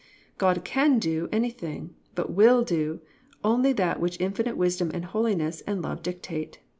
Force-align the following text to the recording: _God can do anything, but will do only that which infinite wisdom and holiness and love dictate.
_God 0.39 0.65
can 0.65 0.97
do 0.97 1.29
anything, 1.31 1.93
but 2.15 2.31
will 2.31 2.63
do 2.63 3.01
only 3.43 3.71
that 3.73 3.99
which 3.99 4.19
infinite 4.19 4.57
wisdom 4.57 4.89
and 4.95 5.05
holiness 5.05 5.61
and 5.67 5.79
love 5.79 6.01
dictate. 6.01 6.57